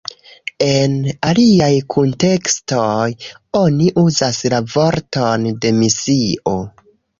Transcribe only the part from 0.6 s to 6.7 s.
En aliaj kuntekstoj oni uzas la vorton "demisio".